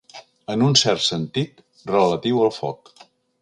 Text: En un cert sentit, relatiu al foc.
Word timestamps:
En 0.53 0.63
un 0.67 0.71
cert 0.83 1.03
sentit, 1.07 1.61
relatiu 1.97 2.41
al 2.47 2.51
foc. 2.57 2.93